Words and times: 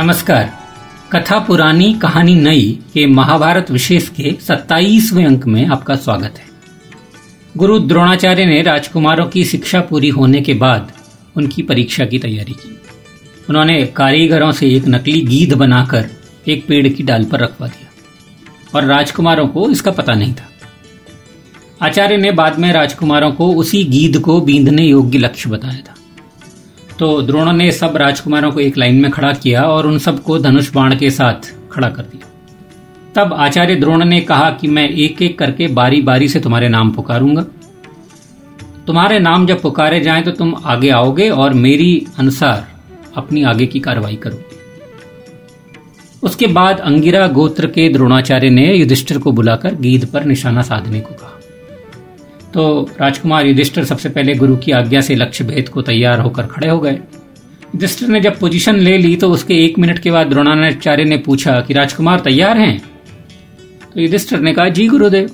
नमस्कार। 0.00 0.52
कथा 1.12 1.38
पुरानी 1.38 1.94
कहानी 1.94 2.34
नई 2.34 2.78
के 2.94 3.06
महाभारत 3.06 3.70
विशेष 3.70 4.08
के 4.08 4.36
27वें 4.40 5.26
अंक 5.26 5.46
में 5.46 5.66
आपका 5.66 5.96
स्वागत 5.96 6.34
है। 6.38 6.44
गुरु 7.56 7.78
द्रोणाचार्य 7.78 8.44
ने 8.44 8.62
राजकुमारों 8.62 9.26
की 9.26 9.44
शिक्षा 9.44 9.80
पूरी 9.80 10.08
होने 10.08 10.40
के 10.40 10.54
बाद 10.54 10.92
उनकी 11.36 11.62
परीक्षा 11.62 12.04
की 12.04 12.18
तैयारी 12.18 12.52
की। 12.52 12.80
उन्होंने 13.50 13.86
कारीगरों 13.86 14.52
से 14.52 14.70
एक 14.70 14.88
नकली 14.88 15.20
गीध 15.20 15.54
बनाकर 15.54 16.10
एक 16.48 16.66
पेड़ 16.66 16.88
की 16.88 17.02
डाल 17.02 17.24
पर 17.24 17.40
रखवा 17.40 17.68
दिया 17.68 17.88
और 18.74 18.84
राजकुमारों 18.84 19.48
को 19.48 19.70
इसका 19.70 19.90
पता 19.90 20.12
नहीं 20.12 20.34
था। 20.34 20.50
आचार्य 21.86 22.16
ने 22.16 22.32
बाद 22.32 22.58
में 22.58 22.72
राजकुमारों 22.72 23.32
को 23.32 23.54
उसी 23.54 23.84
गीध 23.84 24.20
को 24.20 24.40
बींधने 24.40 24.82
योग्य 24.82 25.18
लक्ष्य 25.18 25.50
बताया 25.50 25.78
था। 25.78 25.94
तो 27.00 27.20
द्रोण 27.22 27.52
ने 27.52 27.70
सब 27.72 27.96
राजकुमारों 27.96 28.50
को 28.52 28.60
एक 28.60 28.76
लाइन 28.78 29.00
में 29.00 29.10
खड़ा 29.10 29.32
किया 29.32 29.62
और 29.64 29.86
उन 29.86 29.98
सबको 29.98 30.38
धनुष 30.38 30.70
बाण 30.72 30.96
के 30.96 31.10
साथ 31.10 31.48
खड़ा 31.72 31.88
कर 31.88 32.02
दिया। 32.02 32.26
तब 33.14 33.32
आचार्य 33.34 33.76
द्रोण 33.76 34.04
ने 34.04 34.20
कहा 34.20 34.50
कि 34.50 34.68
मैं 34.68 34.88
एक 34.88 35.22
एक 35.22 35.38
करके 35.38 35.66
बारी 35.68 36.00
बारी 36.02 36.28
से 36.28 36.40
तुम्हारे 36.40 36.68
नाम 36.68 36.90
पुकारूँगा। 36.90 37.42
तुम्हारे 38.86 39.18
नाम 39.18 39.46
जब 39.46 39.62
पुकारे 39.62 40.00
जाएँ 40.00 40.22
तो 40.22 40.30
तुम 40.30 40.54
आगे 40.64 40.90
आओगे 40.90 41.28
और 41.30 41.54
मेरी 41.54 42.06
अनुसार 42.18 42.66
अपनी 43.16 43.42
आगे 43.42 43.66
की 43.66 43.80
कार्रवाई 43.80 44.16
करोगे। 44.16 44.58
उसके 46.22 46.46
बाद 46.46 46.80
अंगिरा 46.80 47.26
गोत्र 47.26 47.66
के 47.66 47.88
द्रोणाचार्य 47.88 48.50
ने 48.50 48.72
युधिष्ठिर 48.74 49.18
को 49.18 49.32
बुलाकर 49.32 49.74
गीध 49.74 50.06
पर 50.06 50.24
निशाना 50.24 50.62
साधने 50.62 51.00
को 51.00 51.14
कहा। 51.14 51.29
तो 52.54 52.90
राजकुमार 53.00 53.46
युधिष्ठिर 53.46 53.84
सबसे 53.84 54.08
पहले 54.08 54.34
गुरु 54.34 54.56
की 54.56 54.72
आज्ञा 54.72 55.00
से 55.00 55.14
लक्ष्य 55.14 55.44
भेद 55.44 55.68
को 55.68 55.82
तैयार 55.82 56.20
होकर 56.20 56.46
खड़े 56.46 56.68
हो 56.68 56.80
गए। 56.80 56.92
युधिष्ठिर 56.92 58.08
ने 58.08 58.20
जब 58.20 58.38
पोजीशन 58.38 58.76
ले 58.76 58.98
ली 58.98 59.16
तो 59.16 59.30
उसके 59.30 59.54
एक 59.64 59.78
मिनट 59.78 59.98
के 59.98 60.10
बाद 60.10 60.26
द्रोणाचार्य 60.26 61.04
ने 61.04 61.16
पूछा 61.16 61.60
कि 61.60 61.74
राजकुमार 61.74 62.20
तैयार 62.20 62.58
हैं? 62.58 62.78
तो 63.94 64.00
युधिष्ठिर 64.00 64.40
ने 64.40 64.52
कहा, 64.52 64.68
जी 64.68 64.88
गुरुदेव। 64.88 65.30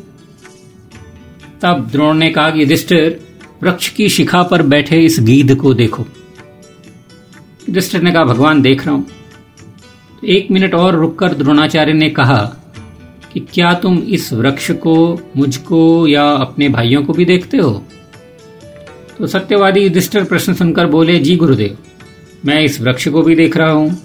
तब 1.62 1.88
द्रोण 1.92 2.16
ने 2.16 2.30
कहा 2.30 2.50
कि 2.50 2.60
युधिष्ठिर, 2.60 3.20
वृक्ष 3.62 3.88
की 3.88 4.08
शिखा 4.08 4.42
पर 4.42 4.62
बैठे 4.62 5.00
इस 5.00 5.20
गीध 5.20 5.56
को 5.56 5.74
देखो। 5.74 6.06
युधिष्ठिर 7.68 8.02
ने 8.02 8.12
कहा, 8.12 8.24
भगवान 8.24 8.62
देख 8.62 8.86
रहा 8.86 8.94
हूँ। 8.94 9.06
तो 10.20 10.26
एक 10.26 10.50
मिनट 10.50 10.74
और 10.74 10.94
रुककर 10.94 11.34
द्रोणाचार्य 11.34 11.92
ने 11.92 12.10
कहा 12.10 12.56
कि 13.36 13.46
क्या 13.54 13.74
तुम 13.74 13.98
इस 13.98 14.32
वृक्ष 14.32 14.70
को, 14.70 15.20
मुझको 15.36 16.06
या 16.06 16.30
अपने 16.30 16.68
भाइयों 16.68 17.04
को 17.04 17.12
भी 17.12 17.24
देखते 17.24 17.56
हो? 17.56 17.84
तो 19.18 19.26
सत्यवादी 19.26 19.80
युधिष्ठिर 19.80 20.24
प्रश्न 20.24 20.54
सुनकर 20.54 20.86
बोले, 20.86 21.18
जी 21.18 21.36
गुरुदेव, 21.36 21.76
मैं 22.46 22.60
इस 22.60 22.80
वृक्ष 22.80 23.08
को 23.08 23.22
भी 23.22 23.34
देख 23.34 23.56
रहा 23.56 23.70
हूँ, 23.70 23.98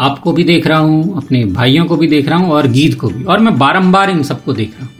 आपको 0.00 0.32
भी 0.32 0.44
देख 0.44 0.66
रहा 0.66 0.78
हूँ, 0.78 1.16
अपने 1.16 1.44
भाइयों 1.44 1.86
को 1.86 1.96
भी 1.96 2.06
देख 2.06 2.28
रहा 2.28 2.38
हूँ 2.38 2.50
और 2.50 2.66
गीत 2.66 3.00
को 3.00 3.08
भी, 3.08 3.24
और 3.24 3.38
मैं 3.38 3.58
बारंबार 3.58 4.10
इन 4.10 4.22
सबको 4.22 4.52
देख 4.52 4.74
रहा 4.80 4.86
हूँ। 4.86 4.94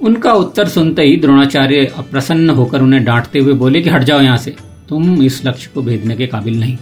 उनका 0.00 0.32
उत्तर 0.32 0.68
सुनते 0.68 1.02
ही 1.02 1.16
द्रोणाचार्य 1.16 1.92
अप्रसन्न 1.96 2.50
होकर 2.50 2.82
उन्हें 2.82 3.04
डांटते 3.04 3.38
हुए 3.38 3.52
बोले 3.52 3.80
कि, 3.80 3.90
हट 3.90 4.02
जाओ 4.02 4.20
यहाँ 4.20 4.36
से, 4.36 4.54
तुम 4.88 5.22
इस 5.22 5.46
लक्ष्य 5.46 5.70
को 5.74 5.82
भेदने 5.82 6.16
के 6.16 6.26
काबिल 6.26 6.60
नहीं। 6.60 6.78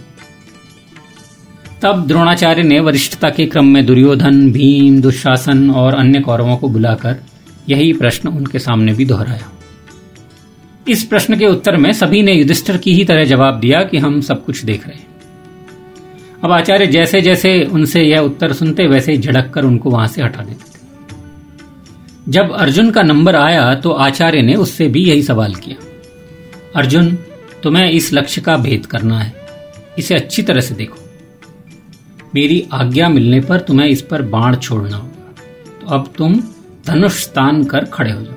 तब 1.81 2.05
द्रोणाचार्य 2.07 2.63
ने 2.63 2.79
वरिष्ठता 2.79 3.29
के 3.29 3.45
क्रम 3.45 3.65
में 3.65 3.85
दुर्योधन, 3.85 4.51
भीम, 4.51 4.99
दुशासन 5.01 5.69
और 5.71 5.93
अन्य 5.93 6.19
कौरवों 6.19 6.57
को 6.57 6.67
बुलाकर 6.69 7.15
यही 7.69 7.93
प्रश्न 7.93 8.29
उनके 8.29 8.59
सामने 8.59 8.93
भी 8.93 9.05
दोहराया। 9.05 9.51
इस 10.87 11.03
प्रश्न 11.03 11.37
के 11.39 11.47
उत्तर 11.47 11.77
में 11.77 11.91
सभी 11.93 12.21
ने 12.23 12.33
युधिष्ठिर 12.33 12.77
की 12.77 12.93
ही 12.93 13.05
तरह 13.05 13.25
जवाब 13.25 13.59
दिया 13.59 13.81
कि 13.83 13.97
हम 13.97 14.19
सब 14.21 14.45
कुछ 14.45 14.63
देख 14.65 14.87
रहे 14.87 14.97
हैं। 14.97 15.07
अब 16.43 16.51
आचार्य 16.51 16.87
जैसे 16.87 17.21
जैसे 17.21 17.63
उनसे 17.63 18.03
यह 18.03 18.19
उत्तर 18.19 18.53
सुनते, 18.53 18.87
वैसे 18.87 19.11
ही 19.11 19.17
झड़क 19.17 19.51
कर 19.53 19.65
उनको 19.65 19.89
वहाँ 19.89 20.07
से 20.07 20.21
हटा 20.21 20.43
देते 20.43 20.63
थे। 20.65 20.79
जब 22.29 22.51
अर्जुन 22.53 22.91
का 22.91 23.01
नंबर 23.03 23.35
आया 23.35 23.73
तो 23.75 23.91
आचार्य 24.01 24.41
ने 24.41 24.55
उससे 24.55 24.87
भी 24.87 25.03
यही 25.05 25.23
सवाल 25.23 25.55
किया, 25.55 25.77
अर्जुन, 26.75 27.15
तुम्हें 27.63 27.89
इस 27.89 28.13
लक्ष्य 28.13 28.41
का 28.41 28.57
भेद 28.59 28.85
करना 28.85 29.19
है। 29.19 29.33
इसे 29.97 30.15
अच्छी 30.15 30.41
तरह 30.41 30.61
से 30.61 30.75
देखो। 30.75 31.00
मेरी 32.35 32.67
आज्ञा 32.73 33.09
मिलने 33.09 33.41
पर 33.41 33.59
तुम्हें 33.59 33.87
इस 33.87 34.01
पर 34.01 34.21
बाण 34.21 34.55
छोड़ना 34.55 34.97
होगा। 34.97 35.33
तो 35.81 35.87
अब 35.87 36.13
तुम 36.17 36.43
धनुष 36.87 37.27
तान 37.27 37.63
कर 37.63 37.85
खड़े 37.85 38.11
हो 38.11 38.21
जाओ। 38.21 38.35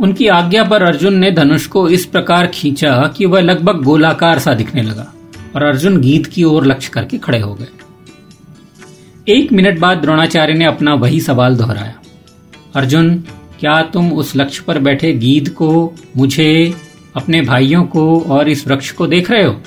उनकी 0.00 0.26
आज्ञा 0.26 0.64
पर 0.64 0.82
अर्जुन 0.82 1.14
ने 1.14 1.30
धनुष 1.30 1.66
को 1.66 1.88
इस 1.88 2.06
प्रकार 2.06 2.46
खींचा 2.46 3.12
कि 3.16 3.26
वह 3.26 3.40
लगभग 3.40 3.82
गोलाकार 3.82 4.38
सा 4.38 4.54
दिखने 4.54 4.82
लगा 4.82 5.14
और 5.56 5.62
अर्जुन 5.62 6.00
गीत 6.00 6.26
की 6.26 6.44
ओर 6.44 6.66
लक्ष्य 6.66 6.90
करके 6.94 7.18
खड़े 7.18 7.38
हो 7.38 7.54
गए। 7.54 7.66
एक 9.28 9.52
मिनट 9.52 9.78
बाद 9.78 9.98
द्रोणाचार्य 9.98 10.54
ने 10.54 10.64
अपना 10.64 10.94
वही 10.94 11.20
सवाल 11.20 11.56
दोहराया। 11.56 11.94
अर्जुन, 12.74 13.14
क्या 13.60 13.82
तुम 13.82 14.12
उस 14.12 14.36
लक्ष्य 14.36 14.64
पर 14.66 14.78
बैठे 14.78 15.12
गीत 15.12 15.48
को, 15.48 15.94
मुझे, 16.16 16.74
अपने 17.16 17.40
भाइयों 17.40 17.84
को 17.84 18.20
और 18.20 18.48
इस 18.48 18.68
वृक्ष 18.68 18.90
को 18.90 19.06
देख 19.06 19.30
रहे 19.30 19.44
हो? 19.44 19.60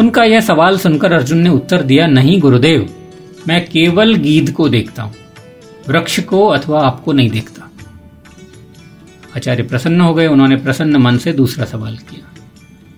उनका 0.00 0.22
यह 0.24 0.40
सवाल 0.40 0.78
सुनकर 0.78 1.12
अर्जुन 1.12 1.38
ने 1.38 1.50
उत्तर 1.50 1.82
दिया, 1.82 2.06
नहीं, 2.08 2.38
गुरुदेव, 2.40 2.88
मैं 3.48 3.64
केवल 3.66 4.14
गीध 4.18 4.52
को 4.52 4.68
देखता 4.68 5.02
हूँ, 5.02 5.14
वृक्ष 5.88 6.18
को 6.22 6.46
अथवा 6.48 6.80
आपको 6.82 7.12
नहीं 7.12 7.30
देखता. 7.30 7.68
आचार्य 9.36 9.62
प्रसन्न 9.62 10.00
हो 10.00 10.14
गए। 10.14 10.26
उन्होंने 10.26 10.56
प्रसन्न 10.58 10.96
मन 10.96 11.18
से 11.18 11.32
दूसरा 11.32 11.64
सवाल 11.66 11.96
किया 11.98 12.26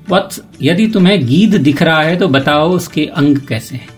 वत्स 0.08 0.40
यदि 0.62 0.86
तुम्हें 0.88 1.26
गीध 1.26 1.54
दिख 1.58 1.82
रहा 1.82 2.02
है 2.02 2.16
तो 2.16 2.28
बताओ 2.28 2.70
उसके 2.70 3.04
अंग 3.06 3.36
कैसे 3.48 3.76
हैं? 3.76 3.88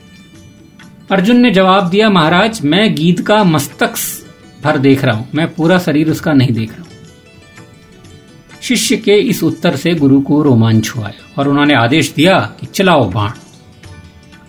अर्जुन 1.10 1.36
ने 1.36 1.50
जवाब 1.50 1.88
दिया, 1.88 2.08
महाराज, 2.10 2.60
मैं 2.64 2.94
गीत 2.94 3.20
का 3.26 3.42
मस्तक 3.44 3.94
भर 4.62 4.78
देख 4.78 5.04
रहा 5.04 5.16
हूँ, 5.16 5.28
मैं 5.34 5.46
पूरा 5.54 5.78
शरीर 5.80 6.10
उसका 6.10 6.32
नहीं 6.32 6.52
देख 6.52 6.70
रहा 6.70 6.80
हूँ। 6.80 6.93
शिष्य 8.64 8.96
के 8.96 9.14
इस 9.20 9.42
उत्तर 9.42 9.76
से 9.76 9.94
गुरु 9.94 10.20
को 10.20 10.42
रोमांच 10.42 10.90
हुआ 10.90 11.10
और 11.38 11.48
उन्होंने 11.48 11.74
आदेश 11.74 12.12
दिया 12.16 12.38
कि 12.60 12.66
चलाओ 12.66 13.10
बाण। 13.10 13.30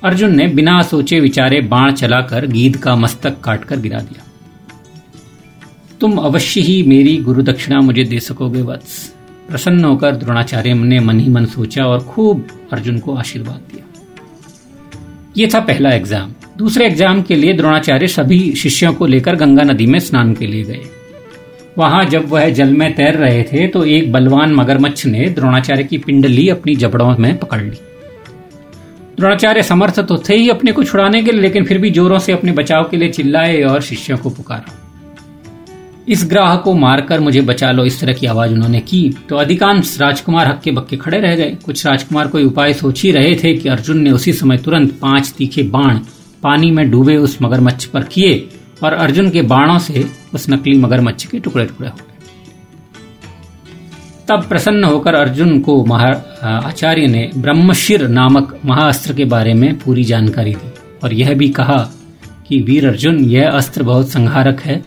अर्जुन 0.03 0.35
ने 0.35 0.47
बिना 0.47 0.81
सोचे 0.81 1.19
विचारे 1.19 1.61
बाण 1.61 1.91
चलाकर 1.91 2.45
गीद 2.47 2.77
का 2.77 2.95
मस्तक 2.95 3.39
काटकर 3.43 3.79
गिरा 3.79 3.99
दिया। 3.99 4.23
तुम 6.01 6.17
अवश्य 6.17 6.61
ही 6.61 6.81
मेरी 6.83 7.17
गुरु 7.17 7.41
दक्षिणा 7.41 7.79
मुझे 7.79 8.03
दे 8.03 8.19
सकोगे, 8.19 8.61
वत्स। 8.61 9.13
प्रसन्न 9.49 9.83
होकर 9.85 10.15
द्रोणाचार्य 10.15 10.73
ने 10.73 10.99
मन 10.99 11.19
ही 11.19 11.29
मन 11.29 11.45
सोचा 11.45 11.85
और 11.85 12.03
खूब 12.03 12.47
अर्जुन 12.73 12.99
को 12.99 13.15
आशीर्वाद 13.15 13.61
दिया। 13.71 13.83
ये 15.37 15.49
था 15.53 15.59
पहला 15.59 15.89
एग्ज़ाम 15.89 16.33
दूसरे 16.57 16.85
एग्ज़ाम 16.85 17.21
के 17.21 17.35
लिए 17.35 17.53
द्रोणाचार्य 17.53 18.07
सभी 18.07 18.39
शिष्यों 18.55 18.93
को 18.93 19.05
लेकर 19.05 19.35
गंगा 19.35 19.63
नदी 19.63 19.85
में 19.85 19.99
स्नान 19.99 20.33
के 20.33 20.47
लिए 20.47 20.63
गए। 20.63 20.81
वहाँ 21.77 22.03
जब 22.05 22.29
वह 22.29 22.49
जल 22.49 22.73
में 22.73 22.93
तैर 22.95 23.15
रहे 23.15 23.43
थे 23.43 23.67
तो 23.67 23.83
एक 23.85 24.11
बलवान 24.11 24.53
मगरमच्छ 24.53 25.05
ने 25.05 25.25
द्रोणाचार्य 25.29 25.83
की 25.83 25.97
पिंडली 25.97 26.47
अपनी 26.49 26.75
जबड़ों 26.75 27.15
में 27.17 27.37
पकड़ 27.37 27.61
ली। 27.61 27.77
द्रोणाचार्य 29.17 29.63
समर्थ 29.63 29.99
तो 29.99 30.17
थे 30.29 30.35
ही 30.35 30.49
अपने 30.49 30.71
को 30.71 30.83
छुड़ाने 30.83 31.23
के 31.23 31.31
लेकिन 31.31 31.65
फिर 31.65 31.77
भी 31.77 31.89
जोरों 31.89 32.19
से 32.19 32.31
अपने 32.31 32.51
बचाव 32.51 32.83
के 32.83 32.97
लिए 32.97 33.09
चिल्लाए 33.09 33.61
और 33.61 33.81
शिष्यों 33.81 34.17
को 34.17 34.29
पुकारा। 34.29 34.73
इस 36.07 36.25
ग्राह 36.29 36.55
को 36.55 36.73
मारकर 36.73 37.19
मुझे 37.19 37.41
बचा 37.41 37.71
लो, 37.71 37.85
इस 37.85 37.99
तरह 38.01 38.13
की 38.13 38.27
आवाज़ 38.27 38.51
उन्होंने 38.51 38.79
की। 38.79 39.15
तो 39.29 39.35
अधिकांश 39.35 39.97
राजकुमार 40.01 40.47
हक्के 40.47 40.71
बक्के 40.71 40.97
खड़े 40.97 41.19
रह 41.19 41.35
गए। 41.35 41.57
कुछ 41.65 41.85
राजकुमार 41.85 42.27
कोई 42.27 42.43
उपाय 42.43 42.73
सोच 42.73 43.01
ही 43.03 43.11
रहे 43.11 43.35
थे 43.35 43.53
कि 43.53 43.69
अर्जुन 43.69 44.01
ने 44.01 44.11
उसी 44.11 44.33
समय 44.33 44.57
तुरंत 44.57 44.91
पाँच 44.91 45.33
तीखे 45.37 45.63
बाण 45.63 45.99
पानी 46.43 46.71
में 46.71 46.89
डूबे 46.91 47.15
उस 47.17 47.37
मगरमच्छ 47.41 47.85
पर 47.85 48.03
किए। 48.03 48.47
और 48.83 48.93
अर्जुन 48.93 49.29
के 49.29 49.41
बाणों 49.41 49.77
से 49.79 50.05
उस 50.33 50.49
नकली 50.49 50.77
मगरमच्छ 50.77 51.25
के 51.25 51.39
टुकड़े 51.39 51.65
टुकड़े 51.65 51.87
हो 51.89 51.95
गए। 51.95 52.11
तब 54.27 54.45
प्रसन्न 54.49 54.83
होकर 54.83 55.15
अर्जुन 55.15 55.59
को 55.59 55.83
आचार्य 56.43 57.07
ने 57.07 57.29
ब्रह्मशिर 57.37 58.07
नामक 58.07 58.59
महाअस्त्र 58.65 59.13
के 59.13 59.25
बारे 59.25 59.53
में 59.53 59.77
पूरी 59.79 60.03
जानकारी 60.03 60.53
दी 60.53 60.71
और 61.03 61.13
यह 61.13 61.33
भी 61.33 61.49
कहा 61.49 61.77
कि, 62.47 62.59
वीर 62.61 62.87
अर्जुन, 62.87 63.19
यह 63.19 63.49
अस्त्र 63.49 63.83
बहुत 63.83 64.09
संहारक 64.09 64.61
है। 64.61 64.83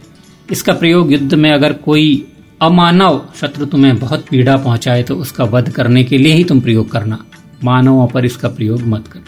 इसका 0.53 0.73
प्रयोग 0.73 1.12
युद्ध 1.12 1.35
में 1.35 1.51
अगर 1.53 1.73
कोई 1.73 2.27
अमानव 2.62 3.29
शत्रु 3.41 3.67
तुम्हें 3.67 3.99
बहुत 3.99 4.25
पीड़ा 4.31 4.57
पहुँचाए 4.57 5.03
तो 5.03 5.17
उसका 5.17 5.45
वध 5.45 5.71
करने 5.71 6.05
के 6.05 6.19
लिए 6.19 6.33
ही 6.35 6.45
तुम 6.45 6.61
प्रयोग 6.61 6.91
करना। 6.91 7.25
मानवों 7.65 8.07
पर 8.07 8.25
इसका 8.25 8.49
प्रयोग 8.49 8.83
मत 8.83 9.09
करना 9.09 9.28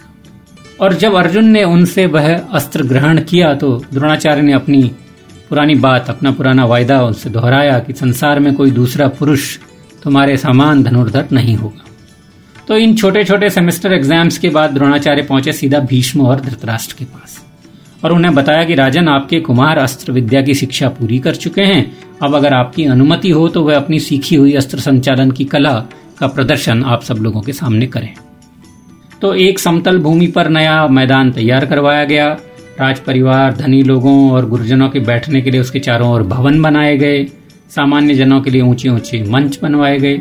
और 0.81 0.94
जब 0.94 1.15
अर्जुन 1.15 1.49
ने 1.49 1.65
उनसे 1.65 2.06
वह 2.06 2.35
अस्त्र 2.38 2.82
ग्रहण 2.82 3.21
किया 3.21 3.55
तो 3.55 3.77
द्रोणाचार्य 3.93 4.43
ने 4.43 4.53
अपनी 4.53 4.82
पुरानी 5.49 5.75
बात, 5.75 6.09
अपना 6.11 6.31
पुराना 6.31 6.65
वायदा 6.65 7.03
उनसे 7.03 7.31
दोहराया 7.31 7.79
कि 7.79 7.93
संसार 7.93 8.41
में 8.41 8.55
कोई 8.55 8.71
दूसरा 8.71 9.09
पुरुष 9.09 9.56
तुम्हारे 10.03 10.37
समान 10.37 10.82
धनुर्धर 10.82 11.29
नहीं 11.32 11.56
होगा। 11.56 11.85
तो 12.69 12.77
इन 12.77 12.94
छोटे 12.94 13.25
छोटे 13.25 13.50
सेमेस्टर 13.50 13.93
एग्ज़ाम्स 13.93 14.38
के 14.38 14.49
बाद 14.49 14.71
द्रोणाचार्य 14.71 15.23
पहुँचे 15.23 15.53
सीधा 15.53 15.79
भीष्म 15.81 16.27
और 16.27 16.41
धृतराष्ट्र 16.41 16.97
के 16.99 17.05
पास। 17.05 17.44
और 18.05 18.12
उन्हें 18.12 18.35
बताया 18.35 18.65
कि, 18.65 18.75
राजन, 18.75 19.09
आपके 19.09 19.41
कुमार 19.41 19.79
अस्त्र 19.79 20.12
विद्या 20.12 20.43
की 20.43 20.55
शिक्षा 20.55 20.88
पूरी 20.88 21.19
कर 21.19 21.35
चुके 21.35 21.62
हैं। 21.62 21.85
अब 22.23 22.35
अगर 22.35 22.55
आपकी 22.55 22.85
अनुमति 22.85 23.31
हो 23.31 23.49
तो 23.49 23.62
वह 23.62 23.77
अपनी 23.77 23.99
सीखी 23.99 24.37
हुई 24.37 24.53
अस्त्र 24.53 24.79
संचालन 24.79 25.31
की 25.31 25.44
कला 25.44 25.75
का 26.19 26.27
प्रदर्शन 26.27 26.85
आप 26.85 27.03
सब 27.03 27.15
लोगों 27.15 27.41
के 27.41 27.53
सामने 27.53 27.87
करें। 27.87 28.12
तो 29.22 29.32
एक 29.34 29.58
समतल 29.58 29.99
भूमि 29.99 30.26
पर 30.26 30.49
नया 30.49 30.87
मैदान 30.88 31.31
तैयार 31.32 31.67
करवाया 31.67 32.05
गया। 32.05 32.28
राज 32.81 33.00
परिवार 33.00 33.56
धनी 33.56 33.82
लोगों 33.82 34.31
और 34.32 34.49
गुरुजनों 34.49 34.88
के 34.88 35.00
बैठने 35.00 35.40
के 35.40 35.50
लिए 35.50 35.61
उसके 35.61 35.78
चारों 35.78 36.11
ओर 36.11 36.22
भवन 36.22 36.62
बनाए 36.62 36.96
गए। 36.96 37.25
सामान्य 37.70 38.14
जनों 38.14 38.40
के 38.40 38.50
लिए 38.50 38.62
ऊँचे 38.62 38.88
ऊँचे 38.88 39.22
मंच 39.22 39.58
बनवाए 39.62 39.99
गए। 39.99 40.20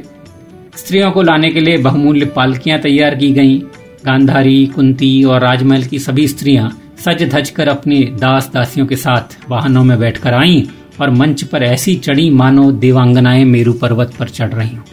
स्त्रियों 0.78 1.12
को 1.12 1.22
लाने 1.22 1.52
के 1.52 1.60
लिए 1.60 1.78
बहुमूल्य 1.78 2.26
पालकियाँ 2.26 2.80
तैयार 2.80 3.16
की 3.16 3.32
गईं। 3.32 3.60
गांधारी, 4.06 4.66
कुंती 4.66 5.24
और 5.24 5.42
राजमहल 5.42 5.84
की 5.84 6.00
सभी 6.00 6.28
स्त्रियाँ 6.28 6.70
सज 7.00 7.24
धज 7.24 7.50
कर 7.50 7.68
अपने 7.68 8.02
दास 8.20 8.52
दासियों 8.54 8.86
के 8.88 8.96
साथ 8.96 9.38
वाहनों 9.50 9.84
में 9.84 9.98
बैठकर 10.00 10.34
आईं 10.34 10.64
और 11.02 11.10
मंच 11.10 11.44
पर 11.44 11.64
ऐसी 11.64 11.96
चढ़ी 11.98 12.30
मानो 12.30 12.72
देवांगनाएँ 12.72 13.44
मेरू 13.46 13.74
पर्वत 13.74 14.14
पर 14.20 14.30
चढ़ 14.30 14.54
रही। 14.54 14.76
हूँ 14.76 14.89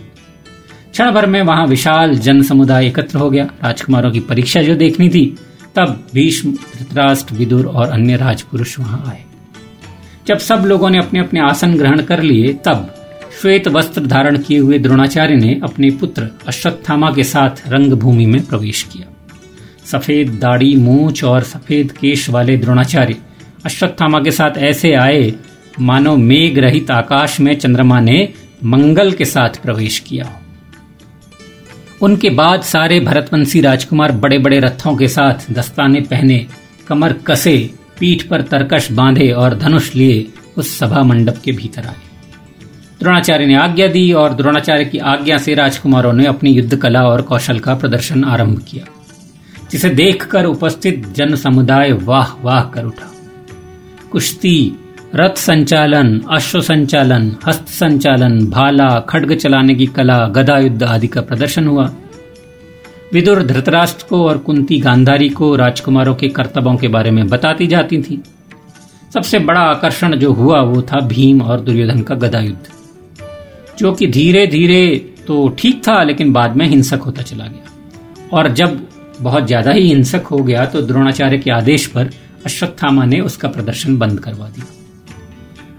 क्षण 0.97 1.11
भर 1.11 1.27
में 1.27 1.43
वहाँ 1.43 1.67
विशाल 1.67 2.15
जन 2.19 2.43
समुदाय 2.43 2.87
एकत्र 2.87 3.19
हो 3.19 3.31
गया। 3.31 3.45
राजकुमारों 3.45 4.11
की 4.11 4.21
परीक्षा 4.21 4.63
जो 4.63 4.75
देखनी 4.75 5.09
थी, 5.09 5.39
तब 5.75 6.07
भीष्म, 6.15 6.53
धृतराष्ट्र, 6.53 7.35
विदुर 7.35 7.67
और 7.67 7.89
अन्य 7.89 8.17
राजपुरुष 8.17 8.79
वहाँ 8.79 9.05
आए। 9.07 9.25
जब 10.27 10.39
सब 10.39 10.63
लोगों 10.67 10.91
ने 10.91 10.99
अपने 10.99 11.21
अपने 11.21 11.41
आसन 11.41 11.75
ग्रहण 11.75 12.03
कर 12.03 12.23
लिए, 12.23 12.53
तब 12.53 12.95
श्वेत 13.41 13.69
वस्त्र 13.69 14.07
धारण 14.07 14.39
किए 14.39 14.59
हुए 14.59 14.79
द्रोणाचार्य 14.79 15.35
ने 15.35 15.61
अपने 15.63 15.91
पुत्र 15.91 16.31
अश्वत्थामा 16.49 17.11
के 17.11 17.25
साथ 17.25 17.69
रंगभूमि 17.69 18.27
में 18.27 18.47
प्रवेश 18.47 18.83
किया। 18.83 19.07
सफ़ेद 19.87 20.31
दाढ़ी, 20.31 20.75
मूछ 20.75 21.25
और 21.25 21.43
सफ़ेद 21.43 21.93
केश 21.93 22.31
वाले 22.31 22.57
द्रोणाचार्य 22.57 23.17
अश्वत्थामा 23.65 24.21
के 24.21 24.31
साथ 24.31 24.59
ऐसे 24.59 24.95
आए, 24.95 25.33
मानो 25.81 26.17
मेघ 26.17 26.59
रहित 26.59 26.91
आकाश 26.91 27.41
में 27.41 27.59
चंद्रमा 27.59 28.01
ने 28.01 28.29
मंगल 28.65 29.13
के 29.13 29.25
साथ 29.25 29.63
प्रवेश 29.63 29.99
किया 29.99 30.43
उनके 32.03 32.31
बाद 32.31 32.63
सारे 32.63 32.99
भरतवंशी 33.01 33.61
राजकुमार 33.61 34.13
बड़े 34.13 34.39
बड़े 34.39 34.59
रथों 34.61 34.97
के 34.97 35.09
साथ 35.09 35.51
दस्ताने 35.51 36.01
पहने, 36.01 36.47
कमर 36.89 37.13
कसे, 37.27 37.59
पीठ 37.99 38.23
पर 38.23 38.43
तरकश 38.43 38.91
बांधे 38.93 39.31
और 39.33 39.59
धनुष 39.59 39.95
लिए 39.95 40.27
उस 40.57 40.79
सभा 40.79 41.03
मंडप 41.03 41.41
के 41.45 41.53
भीतर 41.53 41.87
आए। 41.87 42.05
द्रोणाचार्य 43.01 43.47
ने 43.47 43.55
आज्ञा 43.55 43.87
दी 43.87 44.13
और 44.13 44.35
द्रोणाचार्य 44.35 44.85
की 44.85 44.99
आज्ञा 44.99 45.39
से 45.39 45.55
राजकुमारों 45.55 46.13
ने 46.13 46.27
अपनी 46.27 46.51
युद्ध 46.51 46.77
कला 46.77 47.03
और 47.03 47.23
कौशल 47.23 47.59
का 47.59 47.75
प्रदर्शन 47.75 48.25
आरंभ 48.25 48.63
किया, 48.69 48.85
जिसे 49.71 49.91
देखकर 49.91 50.45
उपस्थित 50.45 51.07
जन 51.09 51.35
समुदाय 51.37 51.93
वाह 51.93 52.33
वाह 52.43 52.63
कर 52.65 52.85
उठा। 52.85 53.13
कुश्ती 54.13 54.59
रथ 55.17 55.37
संचालन 55.39 56.09
अश्व 56.31 56.61
संचालन 56.61 57.31
हस्त 57.47 57.69
संचालन 57.69 58.39
भाला, 58.47 58.89
खड्ग 59.01 59.35
चलाने 59.35 59.75
की 59.75 59.87
कला 59.89 60.19
गदा 60.29 60.59
युद्ध 60.59 60.83
आदि 60.85 61.07
का 61.07 61.21
प्रदर्शन 61.21 61.67
हुआ। 61.67 61.85
विदुर 63.13 63.43
धृतराष्ट्र 63.43 64.07
को 64.09 64.23
और 64.25 64.39
कुंती 64.39 64.79
गांधारी 64.81 65.29
को 65.31 65.55
राजकुमारों 65.57 66.15
के 66.15 66.29
कर्तव्यों 66.31 66.77
के 66.77 66.89
बारे 66.89 67.11
में 67.11 67.27
बताती 67.29 67.67
जाती 67.67 68.03
थी। 68.03 68.21
सबसे 69.15 69.39
बड़ा 69.41 69.61
आकर्षण 69.63 70.17
जो 70.17 70.33
हुआ 70.33 70.61
वो 70.63 70.83
था 70.83 71.01
भीम 71.09 71.43
और 71.43 71.61
दुर्योधन 71.61 72.03
का 72.03 72.15
गदा 72.17 72.41
युद्ध 72.41 73.77
जो 73.79 73.93
कि 73.93 74.07
धीरे 74.09 74.47
धीरे 74.47 74.97
तो 75.27 75.49
ठीक 75.59 75.83
था, 75.89 76.03
लेकिन 76.03 76.33
बाद 76.33 76.57
में 76.57 76.67
हिंसक 76.69 77.01
होता 77.01 77.23
चला 77.25 77.47
गया। 77.47 78.29
और 78.33 78.53
जब 78.55 78.81
बहुत 79.21 79.47
ज़्यादा 79.47 79.73
ही 79.73 79.89
हिंसक 79.89 80.27
हो 80.27 80.39
गया 80.39 80.65
तो 80.67 80.83
द्रोणाचार्य 80.83 81.39
के 81.39 81.51
आदेश 81.53 81.87
पर 81.87 82.11
अश्वत्थामा 82.47 83.05
ने 83.05 83.21
उसका 83.23 83.49
प्रदर्शन 83.49 83.97
बंद 83.99 84.21
करवा 84.21 84.49
दिया। 84.49 84.73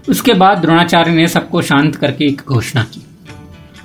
उसके 0.08 0.32
बाद 0.32 0.58
द्रोणाचार्य 0.58 1.10
ने 1.10 1.26
सबको 1.28 1.62
शांत 1.62 1.96
करके 1.96 2.24
एक 2.24 2.42
घोषणा 2.48 2.82
की। 2.82 3.02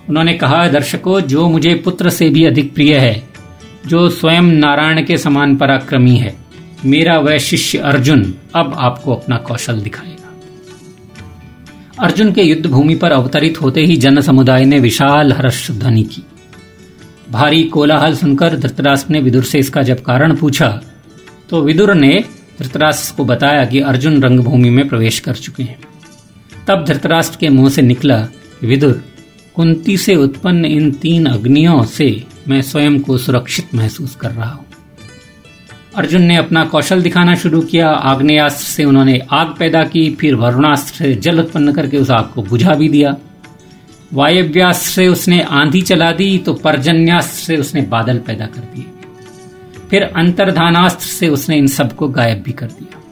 उन्होंने 0.10 0.34
कहा, 0.34 0.68
दर्शकों, 0.68 1.20
जो 1.22 1.48
मुझे 1.50 1.74
पुत्र 1.75 2.10
से 2.10 2.30
भी 2.30 2.46
अधिक 2.46 2.74
प्रिय 2.74 2.98
है, 2.98 3.24
जो 3.88 4.10
स्वयं 4.10 4.42
नारायण 4.42 5.04
के 5.06 5.18
समान 5.18 5.56
पराक्रमी 5.56 6.16
है, 6.16 6.36
मेरा 6.86 7.18
वह 7.20 7.38
शिष्य 7.38 7.78
अर्जुन 7.78 8.34
अब 8.56 8.74
आपको 8.78 9.14
अपना 9.14 9.38
कौशल 9.38 9.81
दिखाएगा। 9.81 10.12
अर्जुन 12.00 12.31
के 12.31 12.44
युद्ध 12.44 12.66
भूमि 12.66 12.96
पर 12.96 13.12
अवतरित 13.12 13.62
होते 13.62 13.81
ही 13.81 13.96
जन 13.96 14.22
समुदाय 14.22 14.66
ने 14.66 14.80
विशाल 14.80 15.34
हर्ष 15.34 15.72
ध्वनि 15.72 16.04
की। 16.04 16.24
भारी 17.31 17.64
कोलाहल 17.64 18.16
सुनकर 18.16 18.58
धृतराष्ट्र 18.58 19.14
ने 19.14 19.19
विदुर 19.19 19.44
से 19.44 19.60
इसका 19.60 19.81
जब 19.81 20.02
कारण 20.04 20.36
पूछा 20.36 20.69
तो 21.50 21.62
विदुर 21.62 21.94
ने 21.94 22.24
धृतराष्ट्र 22.60 23.16
को 23.18 23.26
बताया 23.26 23.66
कि 23.66 23.80
अर्जुन 23.80 24.22
रंगभूमि 24.24 24.69
में 24.69 24.88
प्रवेश 24.90 25.19
कर 25.19 25.36
चुके 25.36 25.64
हैं। 25.64 25.80
तब 26.68 26.86
धृतराष्ट्र 26.86 27.38
के 27.38 27.50
मुँह 27.50 27.69
से 27.69 27.81
निकला, 27.81 28.27
विदुर, 28.63 29.04
कुंती 29.56 29.98
से 29.98 30.15
उत्पन्न 30.15 30.65
इन 30.65 30.92
तीन 30.92 31.25
अग्नियों 31.25 31.83
से 31.83 32.25
मैं 32.48 32.62
स्वयं 32.62 33.00
को 33.00 33.18
सुरक्षित 33.18 33.75
महसूस 33.75 34.15
कर 34.15 34.31
रहा 34.31 34.50
हूँ। 34.50 34.65
अर्जुन 35.95 36.21
ने 36.21 36.36
अपना 36.36 36.63
कौशल 36.65 37.01
दिखाना 37.01 37.36
शुरू 37.36 37.62
किया, 37.62 37.89
आग्नेयास्त्र 37.89 38.65
से 38.65 38.83
उन्होंने 38.83 39.19
आग 39.31 39.56
पैदा 39.60 39.83
की, 39.83 40.10
फिर 40.15 40.36
वरुणास्त्र 40.36 40.95
से 40.95 41.13
जल 41.15 41.39
उत्पन्न 41.39 41.74
करके 41.74 41.98
उस 41.98 42.10
आग 42.12 42.31
को 42.36 42.42
बुझा 42.42 42.74
भी 42.74 42.89
दिया। 42.89 43.16
वायव्यास्त्र 44.13 44.89
से 44.89 45.07
उसने 45.07 45.42
आंधी 45.42 45.81
चला 45.81 46.12
दी 46.12 46.38
तो 46.38 46.54
पर्जन्यास्त्र 46.54 47.45
से 47.45 47.57
उसने 47.57 47.81
बादल 47.81 48.18
पैदा 48.18 48.45
कर 48.45 48.62
दिए। 48.75 48.86
फिर 49.89 50.04
अंतर्धानास्त्र 50.04 51.07
से 51.07 51.27
उसने 51.27 51.57
इन 51.57 51.68
सबको 51.68 52.07
गायब 52.07 52.42
भी 52.42 52.51
कर 52.51 52.66
दिया। 52.66 53.03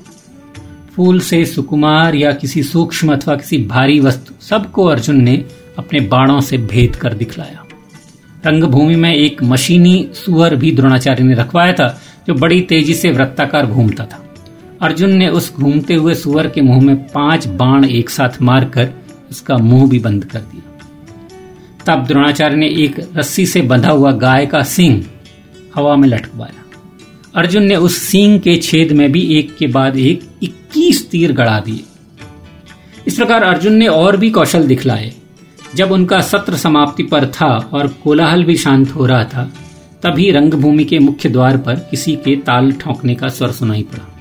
फूल 0.95 1.19
से 1.19 1.45
सुकुमार 1.45 2.15
या 2.15 2.31
किसी 2.31 2.63
सूक्ष्म 2.63 3.13
अथवा 3.13 3.35
किसी 3.35 3.57
भारी 3.57 3.99
वस्तु, 3.99 4.33
सबको 4.45 4.85
अर्जुन 4.85 5.21
ने 5.21 5.45
अपने 5.77 5.99
बाणों 5.99 6.41
से 6.41 6.57
भेद 6.57 6.95
कर 6.95 7.13
दिखलाया। 7.13 7.65
रंगभूमि 8.45 8.95
में 8.95 9.15
एक 9.15 9.43
मशीनी 9.43 10.09
सुअर 10.13 10.55
भी 10.55 10.71
द्रोणाचार्य 10.71 11.23
ने 11.23 11.33
रखवाया 11.33 11.73
था, 11.73 12.01
जो 12.27 12.33
बड़ी 12.33 12.61
तेज़ी 12.61 12.93
से 12.93 13.11
वृत्ताकार 13.11 13.65
घूमता 13.65 14.05
था। 14.05 14.25
अर्जुन 14.81 15.11
ने 15.11 15.27
उस 15.27 15.55
घूमते 15.55 15.93
हुए 15.93 16.13
सुअर 16.13 16.47
के 16.47 16.61
मुँह 16.61 16.81
में 16.81 16.95
पाँच 16.95 17.47
बाण 17.47 17.85
एक 17.85 18.09
साथ 18.09 18.41
मारकर 18.41 18.89
उसका 19.31 19.57
मुँह 19.57 19.89
भी 19.89 19.99
बंद 19.99 20.25
कर 20.25 20.39
दिया। 20.39 20.67
तब 21.85 22.07
द्रोणाचार्य 22.07 22.55
ने 22.55 22.67
एक 22.67 23.09
रस्सी 23.15 23.45
से 23.45 23.61
बंधा 23.61 23.89
हुआ 23.89 24.11
गाय 24.11 24.45
का 24.45 24.63
सिंह 24.63 25.05
हवा 25.75 25.95
में 25.95 26.07
लटकवाया। 26.07 26.60
अर्जुन 27.35 27.63
ने 27.63 27.75
उस 27.75 27.97
सींग 27.97 28.39
के 28.39 28.55
छेद 28.55 28.91
में 28.91 29.11
भी 29.11 29.39
एक 29.39 29.57
के 29.57 29.67
बाद 29.67 29.97
एक 29.97 30.29
इक्कीस 30.43 31.09
तीर 31.09 31.31
गड़ा 31.31 31.59
दिए। 31.59 31.83
इस 33.07 33.15
प्रकार 33.15 33.43
अर्जुन 33.43 33.73
ने 33.73 33.87
और 33.87 34.17
भी 34.17 34.29
कौशल 34.29 34.63
दिखलाए। 34.63 35.13
जब 35.75 35.91
उनका 35.91 36.21
सत्र 36.21 36.57
समाप्ति 36.57 37.03
पर 37.03 37.25
था 37.25 37.69
और 37.73 37.87
कोलाहल 37.87 38.43
भी 38.43 38.55
शांत 38.55 38.95
हो 38.95 39.05
रहा 39.05 39.23
था, 39.23 39.53
तभी 40.03 40.31
रंगभूमि 40.31 40.83
के 40.83 40.99
मुख्य 40.99 41.29
द्वार 41.29 41.57
पर 41.57 41.75
किसी 41.75 42.15
के 42.15 42.35
ताल 42.35 42.71
ठोंकने 42.71 43.15
का 43.15 43.27
स्वर 43.27 43.51
सुनाई 43.51 43.83
पड़ा। 43.83 44.19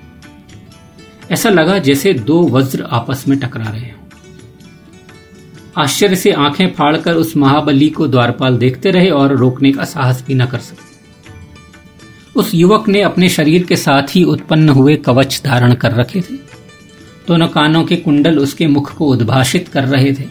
ऐसा 1.30 1.48
लगा 1.48 1.78
जैसे 1.78 2.12
दो 2.12 2.48
वज्र 2.48 2.82
आपस 2.82 3.24
में 3.28 3.38
टकरा 3.38 3.64
रहे 3.64 3.80
हों। 3.80 4.08
आश्चर्य 5.78 6.16
से 6.16 6.32
आँखें 6.32 6.72
फाड़कर 6.72 7.14
उस 7.14 7.36
महाबली 7.36 7.88
को 7.88 8.08
द्वारपाल 8.08 8.56
देखते 8.56 8.90
रहे 8.90 9.10
और 9.10 9.36
रोकने 9.36 9.72
का 9.72 9.84
साहस 9.84 10.24
भी 10.26 10.34
न 10.34 10.46
कर 10.46 10.58
सके। 10.58 10.89
उस 12.36 12.54
युवक 12.54 12.88
ने 12.88 13.02
अपने 13.02 13.28
शरीर 13.28 13.62
के 13.62 13.76
साथ 13.76 14.02
ही 14.02 14.24
उत्पन्न 14.24 14.68
हुए 14.68 14.96
कवच 14.96 15.42
धारण 15.44 15.74
कर 15.74 15.92
रखे 15.92 16.20
थे। 16.20 16.34
दोनों 17.28 17.48
कानों 17.48 17.84
के 17.84 17.96
कुंडल 17.96 18.38
उसके 18.38 18.66
मुख 18.66 18.94
को 18.94 19.06
उद्भाषित 19.06 19.68
कर 19.68 19.84
रहे 19.84 20.12
थे। 20.12 20.24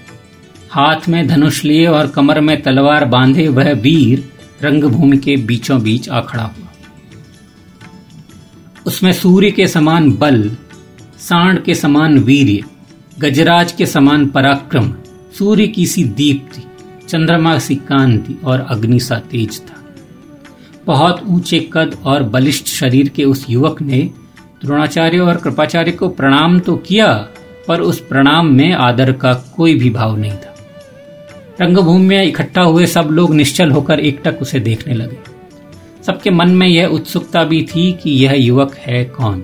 हाथ 0.72 1.10
में 1.10 1.28
धनुष 1.28 1.66
लिए 1.66 1.86
और 1.88 2.08
कमर 2.08 2.42
में 2.42 2.62
तलवार 2.62 3.06
बांधे 3.06 3.48
वह 3.48 3.72
वीर 3.72 4.30
रंगभूमि 4.62 5.18
के 5.18 5.36
बीचों 5.36 5.82
बीच 5.82 6.10
आ 6.10 6.22
खड़ा 6.22 6.44
हुआ। 6.44 6.68
उसमें 8.86 9.14
सूर्य 9.14 9.52
के 9.52 9.68
समान 9.68 10.12
बल, 10.12 10.52
सांड 11.20 11.64
के 11.64 11.76
समान 11.76 12.20
वीर्य, 12.20 12.64
गजराज 13.20 13.72
के 13.72 13.86
समान 13.86 14.28
पराक्रम, 14.28 14.94
सूर्य 15.38 15.68
की 15.68 15.86
सी 15.86 16.04
दीप्ति, 16.04 16.64
चंद्रमा 17.10 17.60
सी 17.60 17.76
कांति 17.76 18.40
और 18.44 18.60
अग्नि 18.60 19.00
सा 19.00 19.16
तेज 19.16 19.62
था। 19.62 19.79
बहुत 20.86 21.24
ऊँचे 21.28 21.70
कद 21.74 21.98
और 22.06 22.24
बलिष्ठ 22.24 22.68
शरीर 22.68 23.10
के 23.10 23.24
उस 23.24 23.46
युवक 23.50 23.82
ने 23.82 24.10
द्रोणाचार्य 24.66 25.20
और 25.20 25.38
कृपाचार्य 25.38 25.92
को 25.92 26.10
प्रणाम 26.10 26.60
तो 26.60 26.76
किया, 26.76 27.28
पर 27.68 27.82
उस 27.82 28.00
प्रणाम 28.00 28.48
में 28.48 28.74
आदर 28.74 29.12
का 29.12 29.34
कोई 29.34 29.76
भी 29.76 29.90
भाव 29.90 30.18
नहीं 30.18 30.32
था। 30.32 30.56
रंगभूमि 31.62 32.06
में 32.06 32.24
इकट्ठा 32.24 32.62
हुए 32.62 32.86
सब 32.86 33.08
लोग 33.12 33.36
निश्चल 33.36 33.72
होकर 33.72 34.00
एकटक 34.00 34.38
उसे 34.42 34.60
देखने 34.60 34.94
लगे। 34.94 35.18
सबके 36.04 36.30
मन 36.30 36.50
में 36.50 36.68
यह 36.68 36.88
उत्सुकता 36.88 37.44
भी 37.44 37.68
थी 37.76 37.92
कि 38.04 38.12
यह 38.12 38.34
युवक 38.34 38.76
है 38.76 39.06
कौन। 39.06 39.44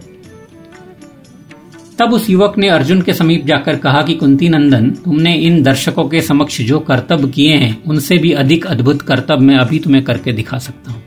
तब 2.00 2.14
उस 2.14 2.30
युवक 2.30 2.58
ने 2.58 2.70
अर्जुन 2.70 3.02
के 3.02 3.14
समीप 3.14 3.46
जाकर 3.46 3.76
कहा 3.76 4.02
कि, 4.02 4.14
कुंती 4.14 4.50
नंदन, 4.50 4.90
तुमने 4.90 5.34
इन 5.34 5.64
दर्शकों 5.64 6.10
के 6.10 6.22
समक्ष 6.22 6.62
जो 6.62 6.80
कर्तव्य 6.80 7.28
किए 7.28 7.56
हैं, 7.56 7.84
उनसे 7.84 8.18
भी 8.18 8.32
अधिक 8.32 8.66
अद्भुत 8.66 9.02
कर्तव्य 9.02 9.46
मैं 9.46 9.56
अभी 9.56 9.80
तुम्हें 9.80 10.04
करके 10.04 10.32
दिखा 10.32 10.58
सकता 10.58 10.92
हूँ। 10.92 11.05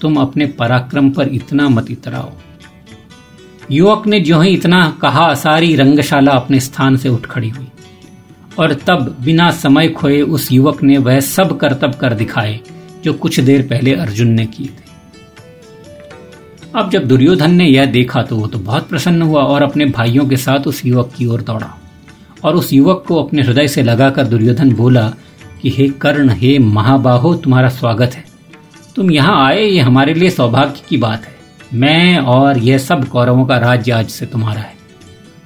तुम 0.00 0.16
अपने 0.16 0.46
पराक्रम 0.46 1.10
पर 1.10 1.28
इतना 1.28 1.68
मत 1.68 1.90
इतराओ। 1.90 2.32
युवक 3.70 4.06
ने 4.06 4.20
जो 4.20 4.40
ही 4.40 4.50
इतना 4.50 4.98
कहा, 5.02 5.34
सारी 5.34 5.76
रंगशाला 5.76 6.32
अपने 6.32 6.60
स्थान 6.60 6.96
से 6.96 7.08
उठ 7.08 7.26
खड़ी 7.26 7.48
हुई। 7.48 7.66
और 8.58 8.74
तब 8.74 9.16
बिना 9.20 9.50
समय 9.50 9.88
खोए 9.88 10.22
उस 10.22 10.52
युवक 10.52 10.82
ने 10.82 10.98
वह 10.98 11.20
सब 11.20 11.58
कर्तव्य 11.58 11.98
कर 12.00 12.14
दिखाए, 12.14 12.60
जो 13.04 13.12
कुछ 13.12 13.40
देर 13.40 13.62
पहले 13.62 13.94
अर्जुन 13.94 14.28
ने 14.28 14.46
किए 14.46 14.66
थे। 14.66 14.86
अब 16.76 16.90
जब 16.90 17.04
दुर्योधन 17.04 17.54
ने 17.54 17.64
यह 17.64 17.86
देखा 17.86 18.22
तो 18.22 18.36
वो 18.36 18.46
तो 18.46 18.58
बहुत 18.58 18.88
प्रसन्न 18.88 19.22
हुआ 19.22 19.42
और 19.42 19.62
अपने 19.62 19.84
भाइयों 19.84 20.26
के 20.26 20.36
साथ 20.36 20.66
उस 20.66 20.86
युवक 20.86 21.12
की 21.16 21.26
ओर 21.26 21.40
दौड़ा। 21.42 21.80
और 22.44 22.54
उस 22.54 22.72
युवक 22.72 23.04
को 23.08 23.22
अपने 23.22 23.42
हृदय 23.42 23.68
से 23.68 23.82
लगाकर 23.82 24.26
दुर्योधन 24.26 24.72
बोला 24.72 25.14
कि, 25.62 25.70
हे 25.70 25.88
कर्ण, 25.88 26.30
हे 26.30 26.58
महाबाहो, 26.58 27.34
तुम्हारा 27.34 27.68
स्वागत 27.68 28.10
है। 28.14 28.25
तुम 28.96 29.10
यहाँ 29.10 29.46
आए, 29.46 29.64
ये 29.64 29.80
हमारे 29.80 30.14
लिए 30.14 30.30
सौभाग्य 30.30 30.82
की 30.88 30.96
बात 30.96 31.24
है। 31.24 31.36
मैं 31.74 32.18
और 32.18 32.58
यह 32.58 32.78
सब 32.78 33.08
कौरवों 33.08 33.46
का 33.46 33.58
राज्य 33.58 33.92
आज 33.92 34.08
से 34.08 34.26
तुम्हारा 34.26 34.60
है। 34.60 34.76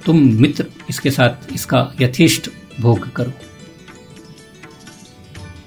तुम 0.05 0.17
मित्र, 0.17 0.65
इसके 0.89 1.11
साथ 1.11 1.53
इसका 1.53 1.91
यथेष्ट 2.01 2.49
भोग 2.81 3.13
करो। 3.13 3.31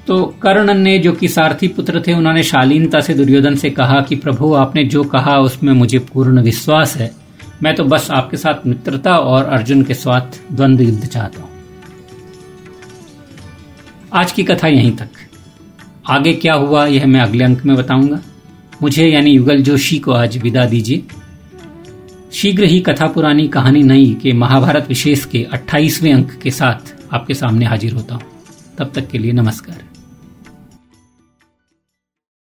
तो 0.07 0.25
कर्ण 0.25 0.75
ने, 0.75 0.99
जो 0.99 1.13
कि 1.13 1.29
सारथी 1.29 1.69
पुत्र 1.69 2.03
थे, 2.07 2.13
उन्होंने 2.13 2.43
शालीनता 2.43 3.01
से 3.01 3.15
दुर्योधन 3.15 3.55
से 3.55 3.71
कहा 3.71 4.01
कि, 4.01 4.17
प्रभु, 4.17 4.55
आपने 4.55 4.85
जो 4.85 5.05
कहा, 5.05 5.39
उसमें 5.39 5.73
मुझे 5.73 5.99
पूर्ण 5.99 6.43
विश्वास 6.43 6.97
है। 6.97 7.15
मैं 7.63 7.75
तो 7.75 7.85
बस 7.85 8.11
आपके 8.11 8.37
साथ 8.37 8.67
मित्रता 8.67 9.19
और 9.19 9.45
अर्जुन 9.45 9.83
के 9.83 9.95
साथ 9.95 10.53
द्वंद्व 10.53 10.83
युद्ध 10.83 11.07
चाहता 11.07 11.41
हूँ। 11.43 11.51
आज 14.13 14.33
की 14.33 14.45
कथा 14.45 14.69
यहीं 14.69 14.97
तक। 14.97 15.09
आगे 16.09 16.33
क्या 16.33 16.55
हुआ, 16.55 16.87
यह 16.87 17.07
मैं 17.07 17.21
अगले 17.21 17.45
अंक 17.45 17.65
में 17.65 17.77
बताऊँगा। 17.77 18.21
मुझे 18.83 19.09
यानी 19.09 19.31
युगल 19.31 19.63
जोशी 19.63 19.99
को 19.99 20.13
आज 20.13 20.39
विदा 20.39 20.65
दीजिए। 20.65 21.03
शीघ्र 22.33 22.65
ही 22.65 22.81
कथा 22.81 23.07
पुरानी 23.07 23.49
कहानी 23.49 23.83
नई 23.83 24.17
के 24.23 24.33
महाभारत 24.33 24.87
विशेष 24.89 25.25
के 25.25 25.47
28वें 25.53 26.15
अंक 26.15 26.33
के 26.33 26.51
साथ 26.51 26.95
आपके 27.15 27.35
सामने 27.35 27.67
हाजिर 27.67 27.93
होता 27.93 28.15
हूँ। 28.15 28.23
तब 28.79 28.93
तक 28.95 29.09
के 29.09 29.19
लिए 29.19 29.33
नमस्कार। 29.33 29.94